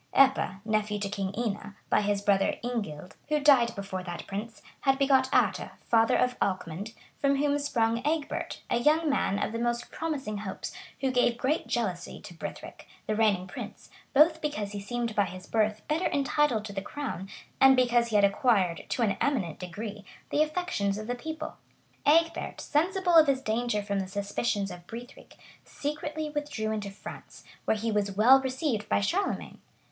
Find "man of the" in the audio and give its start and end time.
9.11-9.59